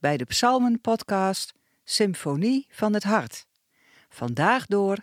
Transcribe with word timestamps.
bij 0.00 0.16
de 0.16 0.24
Psalmen-podcast 0.24 1.54
Symfonie 1.84 2.66
van 2.70 2.94
het 2.94 3.02
Hart. 3.02 3.46
Vandaag 4.08 4.66
door 4.66 4.96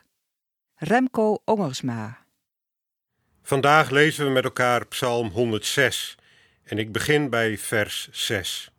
Remco 0.75 1.41
Ongersma. 1.45 2.25
Vandaag 3.43 3.89
lezen 3.89 4.25
we 4.25 4.31
met 4.31 4.43
elkaar 4.43 4.87
Psalm 4.87 5.29
106 5.29 6.15
en 6.63 6.77
ik 6.77 6.91
begin 6.91 7.29
bij 7.29 7.57
vers 7.57 8.09
6. 8.11 8.71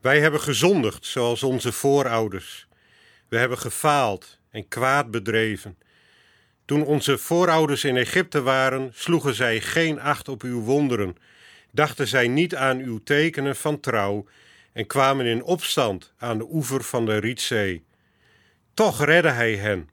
Wij 0.00 0.20
hebben 0.20 0.40
gezondigd 0.40 1.06
zoals 1.06 1.42
onze 1.42 1.72
voorouders. 1.72 2.68
We 3.28 3.38
hebben 3.38 3.58
gefaald 3.58 4.38
en 4.50 4.68
kwaad 4.68 5.10
bedreven. 5.10 5.78
Toen 6.64 6.84
onze 6.84 7.18
voorouders 7.18 7.84
in 7.84 7.96
Egypte 7.96 8.42
waren, 8.42 8.90
sloegen 8.94 9.34
zij 9.34 9.60
geen 9.60 10.00
acht 10.00 10.28
op 10.28 10.42
uw 10.42 10.60
wonderen, 10.60 11.16
dachten 11.70 12.06
zij 12.06 12.28
niet 12.28 12.54
aan 12.54 12.78
uw 12.78 13.02
tekenen 13.02 13.56
van 13.56 13.80
trouw 13.80 14.26
en 14.74 14.86
kwamen 14.86 15.26
in 15.26 15.42
opstand 15.42 16.12
aan 16.18 16.38
de 16.38 16.46
oever 16.50 16.82
van 16.82 17.06
de 17.06 17.16
Rietzee. 17.16 17.84
Toch 18.74 19.04
redde 19.04 19.30
hij 19.30 19.56
hen, 19.56 19.88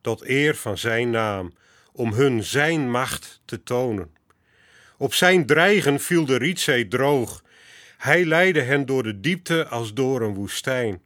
tot 0.00 0.28
eer 0.28 0.54
van 0.54 0.78
zijn 0.78 1.10
naam, 1.10 1.54
om 1.92 2.12
hun 2.12 2.44
zijn 2.44 2.90
macht 2.90 3.40
te 3.44 3.62
tonen. 3.62 4.14
Op 4.98 5.14
zijn 5.14 5.46
dreigen 5.46 6.00
viel 6.00 6.24
de 6.24 6.36
Rietzee 6.36 6.88
droog. 6.88 7.42
Hij 7.98 8.24
leidde 8.24 8.60
hen 8.60 8.86
door 8.86 9.02
de 9.02 9.20
diepte 9.20 9.66
als 9.66 9.94
door 9.94 10.22
een 10.22 10.34
woestijn. 10.34 11.02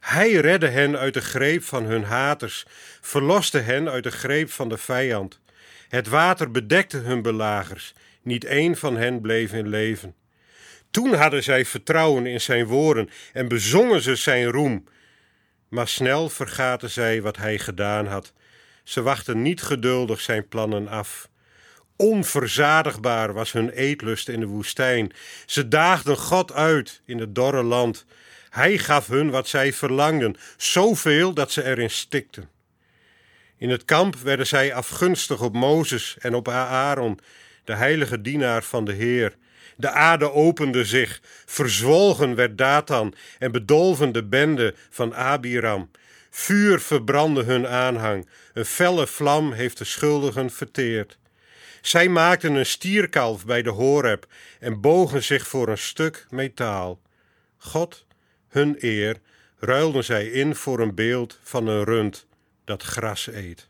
Hij 0.00 0.32
redde 0.32 0.68
hen 0.68 0.98
uit 0.98 1.14
de 1.14 1.20
greep 1.20 1.62
van 1.62 1.84
hun 1.84 2.04
haters, 2.04 2.66
verloste 3.00 3.58
hen 3.58 3.88
uit 3.88 4.04
de 4.04 4.10
greep 4.10 4.50
van 4.50 4.68
de 4.68 4.78
vijand. 4.78 5.40
Het 5.88 6.08
water 6.08 6.50
bedekte 6.50 6.96
hun 6.96 7.22
belagers, 7.22 7.94
niet 8.22 8.44
één 8.44 8.76
van 8.76 8.96
hen 8.96 9.20
bleef 9.20 9.52
in 9.52 9.68
leven. 9.68 10.14
Toen 10.90 11.14
hadden 11.14 11.42
zij 11.42 11.64
vertrouwen 11.64 12.26
in 12.26 12.40
zijn 12.40 12.66
woorden 12.66 13.10
en 13.32 13.48
bezongen 13.48 14.02
ze 14.02 14.14
zijn 14.14 14.44
roem. 14.44 14.84
Maar 15.68 15.88
snel 15.88 16.28
vergaten 16.28 16.90
zij 16.90 17.22
wat 17.22 17.36
hij 17.36 17.58
gedaan 17.58 18.06
had. 18.06 18.32
Ze 18.84 19.02
wachten 19.02 19.42
niet 19.42 19.62
geduldig 19.62 20.20
zijn 20.20 20.48
plannen 20.48 20.88
af. 20.88 21.28
Onverzadigbaar 21.96 23.32
was 23.32 23.52
hun 23.52 23.70
eetlust 23.70 24.28
in 24.28 24.40
de 24.40 24.46
woestijn. 24.46 25.12
Ze 25.46 25.68
daagden 25.68 26.16
God 26.16 26.52
uit 26.52 27.00
in 27.04 27.18
het 27.18 27.34
dorre 27.34 27.62
land. 27.62 28.06
Hij 28.50 28.78
gaf 28.78 29.06
hun 29.06 29.30
wat 29.30 29.48
zij 29.48 29.72
verlangden, 29.72 30.36
zoveel 30.56 31.34
dat 31.34 31.52
ze 31.52 31.64
erin 31.64 31.90
stikten. 31.90 32.48
In 33.56 33.70
het 33.70 33.84
kamp 33.84 34.16
werden 34.16 34.46
zij 34.46 34.74
afgunstig 34.74 35.40
op 35.40 35.54
Mozes 35.54 36.16
en 36.18 36.34
op 36.34 36.48
Aaron, 36.48 37.20
de 37.64 37.74
heilige 37.74 38.20
dienaar 38.20 38.62
van 38.62 38.84
de 38.84 38.92
Heer. 38.92 39.36
De 39.76 39.90
aarde 39.90 40.32
opende 40.32 40.84
zich, 40.84 41.20
verzwolgen 41.46 42.34
werd 42.34 42.58
Datan 42.58 43.14
en 43.38 43.52
bedolven 43.52 44.12
de 44.12 44.24
bende 44.24 44.74
van 44.90 45.14
Abiram. 45.14 45.90
Vuur 46.30 46.80
verbrandde 46.80 47.42
hun 47.42 47.66
aanhang, 47.66 48.28
een 48.52 48.64
felle 48.64 49.06
vlam 49.06 49.52
heeft 49.52 49.78
de 49.78 49.84
schuldigen 49.84 50.50
verteerd. 50.50 51.18
Zij 51.80 52.08
maakten 52.08 52.54
een 52.54 52.66
stierkalf 52.66 53.44
bij 53.44 53.62
de 53.62 53.70
Horeb 53.70 54.26
en 54.58 54.80
bogen 54.80 55.22
zich 55.22 55.46
voor 55.46 55.68
een 55.68 55.78
stuk 55.78 56.26
metaal. 56.30 57.00
God, 57.56 58.06
hun 58.48 58.76
eer, 58.78 59.16
ruilden 59.58 60.04
zij 60.04 60.26
in 60.26 60.54
voor 60.54 60.80
een 60.80 60.94
beeld 60.94 61.38
van 61.42 61.66
een 61.66 61.84
rund 61.84 62.26
dat 62.64 62.82
gras 62.82 63.26
eet. 63.26 63.69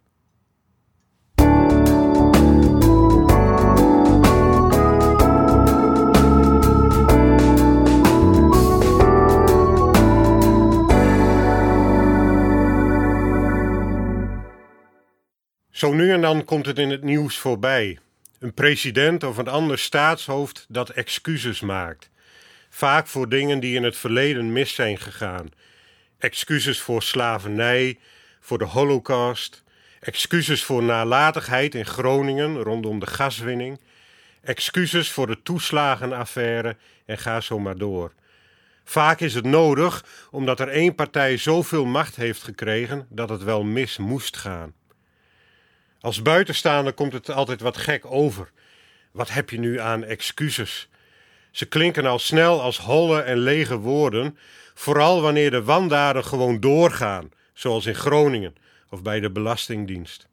Zo 15.80 15.92
nu 15.92 16.12
en 16.12 16.20
dan 16.20 16.44
komt 16.44 16.66
het 16.66 16.78
in 16.78 16.90
het 16.90 17.02
nieuws 17.02 17.38
voorbij. 17.38 17.98
Een 18.38 18.54
president 18.54 19.24
of 19.24 19.36
een 19.36 19.48
ander 19.48 19.78
staatshoofd 19.78 20.66
dat 20.68 20.88
excuses 20.88 21.60
maakt. 21.60 22.10
Vaak 22.70 23.06
voor 23.06 23.28
dingen 23.28 23.60
die 23.60 23.76
in 23.76 23.82
het 23.82 23.96
verleden 23.96 24.52
mis 24.52 24.74
zijn 24.74 24.98
gegaan. 24.98 25.48
Excuses 26.18 26.80
voor 26.80 27.02
slavernij, 27.02 27.98
voor 28.40 28.58
de 28.58 28.64
holocaust. 28.64 29.62
Excuses 30.00 30.64
voor 30.64 30.82
nalatigheid 30.82 31.74
in 31.74 31.86
Groningen 31.86 32.62
rondom 32.62 32.98
de 32.98 33.06
gaswinning. 33.06 33.80
Excuses 34.42 35.10
voor 35.10 35.26
de 35.26 35.42
toeslagenaffaire 35.42 36.76
en 37.06 37.18
ga 37.18 37.40
zo 37.40 37.58
maar 37.58 37.78
door. 37.78 38.12
Vaak 38.84 39.20
is 39.20 39.34
het 39.34 39.44
nodig 39.44 40.04
omdat 40.30 40.60
er 40.60 40.68
één 40.68 40.94
partij 40.94 41.36
zoveel 41.36 41.84
macht 41.84 42.16
heeft 42.16 42.42
gekregen 42.42 43.06
dat 43.08 43.28
het 43.28 43.42
wel 43.42 43.64
mis 43.64 43.96
moest 43.98 44.36
gaan. 44.36 44.78
Als 46.00 46.22
buitenstaander 46.22 46.92
komt 46.92 47.12
het 47.12 47.30
altijd 47.30 47.60
wat 47.60 47.76
gek 47.76 48.06
over. 48.06 48.50
Wat 49.10 49.30
heb 49.30 49.50
je 49.50 49.58
nu 49.58 49.80
aan 49.80 50.04
excuses? 50.04 50.88
Ze 51.50 51.66
klinken 51.66 52.06
al 52.06 52.18
snel 52.18 52.60
als 52.62 52.78
holle 52.78 53.20
en 53.20 53.38
lege 53.38 53.76
woorden, 53.76 54.38
vooral 54.74 55.22
wanneer 55.22 55.50
de 55.50 55.62
wandaden 55.62 56.24
gewoon 56.24 56.60
doorgaan, 56.60 57.30
zoals 57.52 57.86
in 57.86 57.94
Groningen 57.94 58.54
of 58.90 59.02
bij 59.02 59.20
de 59.20 59.30
Belastingdienst. 59.30 60.28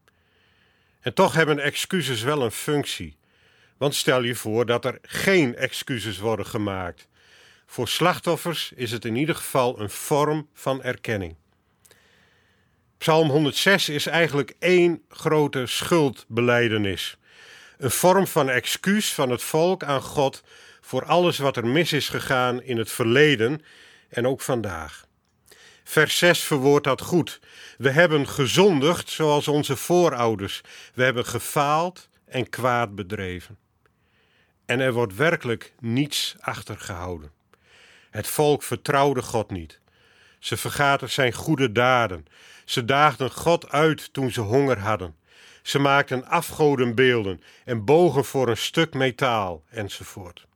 En 1.01 1.13
toch 1.13 1.33
hebben 1.33 1.59
excuses 1.59 2.21
wel 2.21 2.41
een 2.41 2.51
functie. 2.51 3.17
Want 3.77 3.95
stel 3.95 4.23
je 4.23 4.35
voor 4.35 4.65
dat 4.65 4.85
er 4.85 4.99
geen 5.01 5.55
excuses 5.55 6.17
worden 6.17 6.45
gemaakt. 6.45 7.07
Voor 7.65 7.87
slachtoffers 7.87 8.71
is 8.75 8.91
het 8.91 9.05
in 9.05 9.15
ieder 9.15 9.35
geval 9.35 9.79
een 9.79 9.89
vorm 9.89 10.47
van 10.53 10.83
erkenning. 10.83 11.35
Psalm 12.97 13.29
106 13.29 13.89
is 13.89 14.05
eigenlijk 14.05 14.55
één 14.59 15.03
grote 15.09 15.65
schuldbeleidenis. 15.65 17.17
Een 17.77 17.91
vorm 17.91 18.27
van 18.27 18.49
excuus 18.49 19.13
van 19.13 19.29
het 19.29 19.41
volk 19.41 19.83
aan 19.83 20.01
God 20.01 20.43
voor 20.81 21.05
alles 21.05 21.37
wat 21.37 21.57
er 21.57 21.67
mis 21.67 21.93
is 21.93 22.09
gegaan 22.09 22.61
in 22.61 22.77
het 22.77 22.91
verleden 22.91 23.61
en 24.09 24.27
ook 24.27 24.41
vandaag. 24.41 25.05
Vers 25.83 26.17
6 26.17 26.39
verwoordt 26.39 26.85
dat 26.85 27.01
goed. 27.01 27.39
We 27.77 27.89
hebben 27.89 28.27
gezondigd 28.27 29.09
zoals 29.09 29.47
onze 29.47 29.75
voorouders. 29.75 30.61
We 30.93 31.03
hebben 31.03 31.25
gefaald 31.25 32.09
en 32.25 32.49
kwaad 32.49 32.95
bedreven. 32.95 33.57
En 34.65 34.79
er 34.79 34.93
wordt 34.93 35.15
werkelijk 35.15 35.73
niets 35.79 36.35
achtergehouden. 36.39 37.31
Het 38.09 38.27
volk 38.27 38.63
vertrouwde 38.63 39.21
God 39.21 39.51
niet. 39.51 39.79
Ze 40.39 40.57
vergaten 40.57 41.09
zijn 41.09 41.33
goede 41.33 41.71
daden. 41.71 42.25
Ze 42.65 42.85
daagden 42.85 43.31
God 43.31 43.69
uit 43.71 44.13
toen 44.13 44.31
ze 44.31 44.41
honger 44.41 44.79
hadden. 44.79 45.15
Ze 45.61 45.79
maakten 45.79 46.25
afgodenbeelden 46.25 47.41
en 47.65 47.85
bogen 47.85 48.25
voor 48.25 48.49
een 48.49 48.57
stuk 48.57 48.93
metaal 48.93 49.63
enzovoort. 49.69 50.47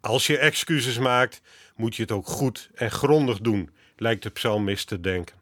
Als 0.00 0.26
je 0.26 0.38
excuses 0.38 0.98
maakt, 0.98 1.40
moet 1.76 1.96
je 1.96 2.02
het 2.02 2.12
ook 2.12 2.26
goed 2.26 2.70
en 2.74 2.90
grondig 2.90 3.40
doen, 3.40 3.70
lijkt 3.96 4.22
de 4.22 4.30
psalmist 4.30 4.86
te 4.86 5.00
denken. 5.00 5.36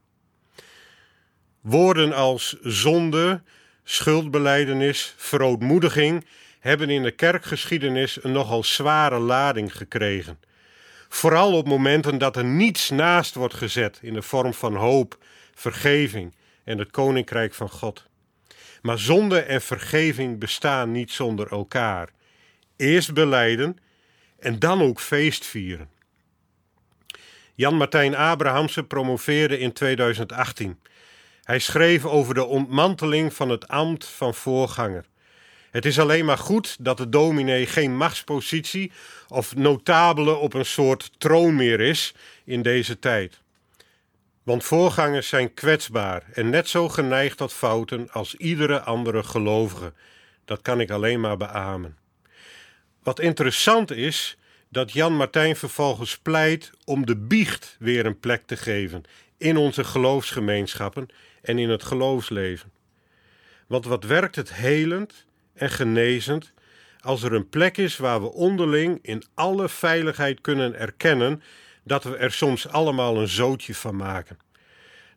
Woorden 1.60 2.12
als 2.12 2.56
zonde, 2.60 3.42
schuldbeleidenis, 3.84 5.14
verootmoediging 5.16 6.26
hebben 6.60 6.90
in 6.90 7.02
de 7.02 7.10
kerkgeschiedenis 7.10 8.24
een 8.24 8.32
nogal 8.32 8.64
zware 8.64 9.18
lading 9.18 9.76
gekregen. 9.76 10.38
Vooral 11.16 11.52
op 11.52 11.66
momenten 11.66 12.18
dat 12.18 12.36
er 12.36 12.44
niets 12.44 12.90
naast 12.90 13.34
wordt 13.34 13.54
gezet 13.54 13.98
in 14.02 14.14
de 14.14 14.22
vorm 14.22 14.54
van 14.54 14.74
hoop, 14.74 15.18
vergeving 15.54 16.34
en 16.64 16.78
het 16.78 16.90
koninkrijk 16.90 17.54
van 17.54 17.70
God. 17.70 18.06
Maar 18.82 18.98
zonde 18.98 19.40
en 19.40 19.62
vergeving 19.62 20.38
bestaan 20.38 20.92
niet 20.92 21.10
zonder 21.10 21.50
elkaar. 21.50 22.08
Eerst 22.76 23.14
beleiden 23.14 23.76
en 24.38 24.58
dan 24.58 24.82
ook 24.82 25.00
feest 25.00 25.44
vieren. 25.44 25.90
Jan 27.54 27.76
Martijn 27.76 28.16
Abrahamse 28.16 28.84
promoveerde 28.84 29.58
in 29.58 29.72
2018. 29.72 30.78
Hij 31.42 31.58
schreef 31.58 32.04
over 32.04 32.34
de 32.34 32.44
ontmanteling 32.44 33.34
van 33.34 33.48
het 33.48 33.68
ambt 33.68 34.06
van 34.06 34.34
voorganger. 34.34 35.04
Het 35.76 35.84
is 35.84 35.98
alleen 35.98 36.24
maar 36.24 36.38
goed 36.38 36.76
dat 36.80 36.96
de 36.96 37.08
dominee 37.08 37.66
geen 37.66 37.96
machtspositie 37.96 38.92
of 39.28 39.56
notabele 39.56 40.34
op 40.34 40.54
een 40.54 40.66
soort 40.66 41.10
troon 41.18 41.54
meer 41.54 41.80
is 41.80 42.14
in 42.44 42.62
deze 42.62 42.98
tijd. 42.98 43.40
Want 44.42 44.64
voorgangers 44.64 45.28
zijn 45.28 45.54
kwetsbaar 45.54 46.22
en 46.32 46.50
net 46.50 46.68
zo 46.68 46.88
geneigd 46.88 47.36
tot 47.36 47.52
fouten 47.52 48.10
als 48.10 48.34
iedere 48.34 48.80
andere 48.80 49.22
gelovige. 49.22 49.92
Dat 50.44 50.62
kan 50.62 50.80
ik 50.80 50.90
alleen 50.90 51.20
maar 51.20 51.36
beamen. 51.36 51.96
Wat 53.02 53.20
interessant 53.20 53.90
is, 53.90 54.36
dat 54.68 54.92
Jan 54.92 55.16
Martijn 55.16 55.56
vervolgens 55.56 56.18
pleit 56.18 56.70
om 56.84 57.06
de 57.06 57.16
biecht 57.16 57.76
weer 57.78 58.06
een 58.06 58.20
plek 58.20 58.46
te 58.46 58.56
geven 58.56 59.02
in 59.38 59.56
onze 59.56 59.84
geloofsgemeenschappen 59.84 61.08
en 61.42 61.58
in 61.58 61.70
het 61.70 61.84
geloofsleven. 61.84 62.72
Want 63.66 63.84
wat 63.84 64.04
werkt 64.04 64.36
het 64.36 64.54
helend 64.54 65.25
en 65.56 65.70
genezend 65.70 66.52
als 67.00 67.22
er 67.22 67.32
een 67.32 67.48
plek 67.48 67.76
is 67.76 67.96
waar 67.96 68.20
we 68.22 68.32
onderling 68.32 68.98
in 69.02 69.22
alle 69.34 69.68
veiligheid 69.68 70.40
kunnen 70.40 70.78
erkennen 70.78 71.42
dat 71.84 72.04
we 72.04 72.16
er 72.16 72.32
soms 72.32 72.68
allemaal 72.68 73.20
een 73.20 73.28
zootje 73.28 73.74
van 73.74 73.96
maken. 73.96 74.38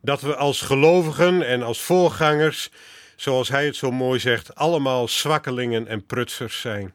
Dat 0.01 0.21
we 0.21 0.35
als 0.35 0.61
gelovigen 0.61 1.47
en 1.47 1.61
als 1.61 1.81
voorgangers, 1.81 2.69
zoals 3.15 3.49
hij 3.49 3.65
het 3.65 3.75
zo 3.75 3.91
mooi 3.91 4.19
zegt, 4.19 4.55
allemaal 4.55 5.07
zwakkelingen 5.07 5.87
en 5.87 6.05
prutsers 6.05 6.61
zijn. 6.61 6.93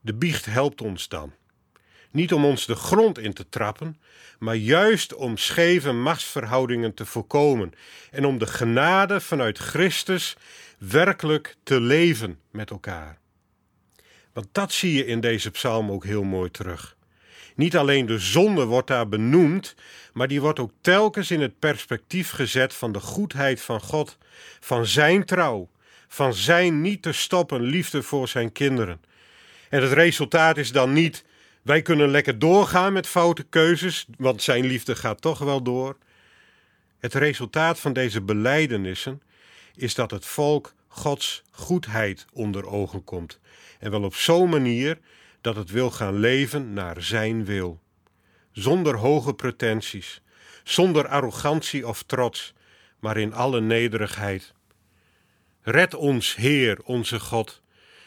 De 0.00 0.14
biecht 0.14 0.44
helpt 0.44 0.80
ons 0.80 1.08
dan. 1.08 1.32
Niet 2.10 2.32
om 2.32 2.44
ons 2.44 2.66
de 2.66 2.74
grond 2.74 3.18
in 3.18 3.32
te 3.32 3.48
trappen, 3.48 4.00
maar 4.38 4.54
juist 4.54 5.14
om 5.14 5.36
scheve 5.36 5.92
machtsverhoudingen 5.92 6.94
te 6.94 7.06
voorkomen 7.06 7.72
en 8.10 8.24
om 8.24 8.38
de 8.38 8.46
genade 8.46 9.20
vanuit 9.20 9.58
Christus 9.58 10.36
werkelijk 10.88 11.56
te 11.62 11.80
leven 11.80 12.38
met 12.50 12.70
elkaar. 12.70 13.18
Want 14.32 14.48
dat 14.52 14.72
zie 14.72 14.92
je 14.92 15.06
in 15.06 15.20
deze 15.20 15.50
psalm 15.50 15.90
ook 15.90 16.04
heel 16.04 16.22
mooi 16.22 16.50
terug. 16.50 16.96
Niet 17.54 17.76
alleen 17.76 18.06
de 18.06 18.18
zonde 18.18 18.64
wordt 18.64 18.88
daar 18.88 19.08
benoemd, 19.08 19.74
maar 20.12 20.28
die 20.28 20.40
wordt 20.40 20.58
ook 20.58 20.72
telkens 20.80 21.30
in 21.30 21.40
het 21.40 21.58
perspectief 21.58 22.30
gezet 22.30 22.74
van 22.74 22.92
de 22.92 23.00
goedheid 23.00 23.60
van 23.60 23.80
God, 23.80 24.18
van 24.60 24.86
zijn 24.86 25.24
trouw, 25.24 25.68
van 26.08 26.34
zijn 26.34 26.80
niet 26.80 27.02
te 27.02 27.12
stoppen 27.12 27.60
liefde 27.60 28.02
voor 28.02 28.28
zijn 28.28 28.52
kinderen. 28.52 29.00
En 29.68 29.82
het 29.82 29.92
resultaat 29.92 30.56
is 30.56 30.72
dan 30.72 30.92
niet 30.92 31.24
wij 31.62 31.82
kunnen 31.82 32.08
lekker 32.08 32.38
doorgaan 32.38 32.92
met 32.92 33.06
foute 33.06 33.42
keuzes, 33.42 34.06
want 34.16 34.42
zijn 34.42 34.64
liefde 34.64 34.96
gaat 34.96 35.20
toch 35.20 35.38
wel 35.38 35.62
door. 35.62 35.96
Het 36.98 37.14
resultaat 37.14 37.80
van 37.80 37.92
deze 37.92 38.20
belijdenissen 38.20 39.22
is 39.76 39.94
dat 39.94 40.10
het 40.10 40.26
volk 40.26 40.74
Gods 40.88 41.42
goedheid 41.50 42.26
onder 42.32 42.66
ogen 42.66 43.04
komt. 43.04 43.38
En 43.78 43.90
wel 43.90 44.02
op 44.02 44.14
zo'n 44.14 44.48
manier 44.48 44.98
dat 45.40 45.56
het 45.56 45.70
wil 45.70 45.90
gaan 45.90 46.18
leven 46.18 46.72
naar 46.72 47.02
zijn 47.02 47.44
wil. 47.44 47.80
Zonder 48.52 48.96
hoge 48.96 49.34
pretenties, 49.34 50.22
zonder 50.64 51.08
arrogantie 51.08 51.88
of 51.88 52.02
trots, 52.02 52.54
maar 52.98 53.16
in 53.16 53.32
alle 53.32 53.60
nederigheid. 53.60 54.54
Red 55.62 55.94
ons, 55.94 56.34
Heer, 56.34 56.78
onze 56.84 57.20
God. 57.20 57.62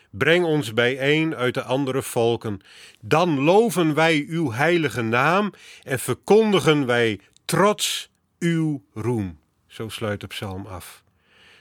Breng 0.09 0.45
ons 0.45 0.73
bijeen 0.73 1.35
uit 1.35 1.53
de 1.53 1.63
andere 1.63 2.01
volken. 2.01 2.61
Dan 3.01 3.39
loven 3.39 3.93
wij 3.93 4.25
uw 4.27 4.51
heilige 4.51 5.01
naam 5.01 5.53
en 5.83 5.99
verkondigen 5.99 6.85
wij 6.85 7.19
trots 7.45 8.09
uw 8.39 8.83
roem. 8.93 9.39
Zo 9.67 9.89
sluit 9.89 10.19
de 10.19 10.27
psalm 10.27 10.65
af. 10.65 11.03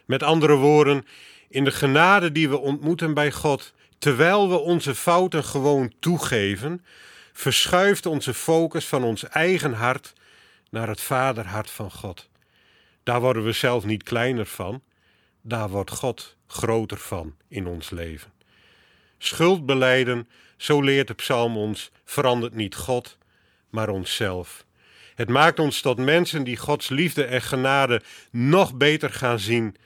Met 0.06 0.22
andere 0.22 0.54
woorden, 0.54 1.06
in 1.48 1.64
de 1.64 1.70
genade 1.70 2.32
die 2.32 2.48
we 2.48 2.58
ontmoeten 2.58 3.14
bij 3.14 3.32
God, 3.32 3.72
terwijl 3.98 4.48
we 4.48 4.58
onze 4.58 4.94
fouten 4.94 5.44
gewoon 5.44 5.92
toegeven, 6.00 6.84
verschuift 7.32 8.06
onze 8.06 8.34
focus 8.34 8.86
van 8.86 9.04
ons 9.04 9.28
eigen 9.28 9.72
hart 9.72 10.12
naar 10.70 10.88
het 10.88 11.00
vaderhart 11.00 11.70
van 11.70 11.90
God. 11.90 12.28
Daar 13.02 13.20
worden 13.20 13.44
we 13.44 13.52
zelf 13.52 13.84
niet 13.84 14.02
kleiner 14.02 14.46
van, 14.46 14.82
daar 15.42 15.68
wordt 15.68 15.90
God 15.90 16.36
groter 16.46 16.98
van 16.98 17.34
in 17.48 17.66
ons 17.66 17.90
leven. 17.90 18.32
Schuld 19.18 19.66
beleiden, 19.66 20.28
zo 20.56 20.80
leert 20.80 21.08
de 21.08 21.14
psalm 21.14 21.56
ons, 21.56 21.90
verandert 22.04 22.54
niet 22.54 22.74
God, 22.74 23.18
maar 23.70 23.88
onszelf. 23.88 24.64
Het 25.14 25.28
maakt 25.28 25.58
ons 25.58 25.80
tot 25.80 25.98
mensen 25.98 26.44
die 26.44 26.56
Gods 26.56 26.88
liefde 26.88 27.24
en 27.24 27.42
genade 27.42 28.02
nog 28.30 28.74
beter 28.74 29.12
gaan 29.12 29.38
zien. 29.38 29.76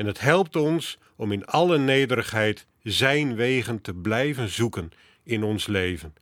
En 0.00 0.06
het 0.06 0.20
helpt 0.20 0.56
ons 0.56 0.98
om 1.16 1.32
in 1.32 1.44
alle 1.44 1.78
nederigheid 1.78 2.66
Zijn 2.82 3.34
wegen 3.34 3.80
te 3.80 3.94
blijven 3.94 4.48
zoeken 4.48 4.90
in 5.22 5.42
ons 5.42 5.66
leven. 5.66 6.14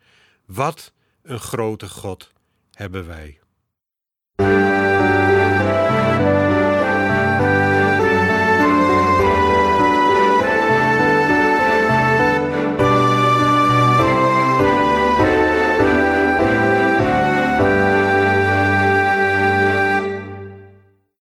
Wat 0.46 0.92
een 1.22 1.38
grote 1.38 1.88
God 1.88 2.32
hebben 2.72 3.06
wij. 3.06 3.38